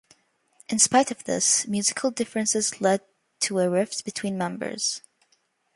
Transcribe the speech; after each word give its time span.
In 0.67 0.79
spite 0.79 1.11
of 1.11 1.25
this, 1.25 1.67
musical 1.67 2.09
differences 2.09 2.81
led 2.81 3.01
to 3.41 3.59
a 3.59 3.69
rift 3.69 4.03
between 4.03 4.35
members. 4.35 5.03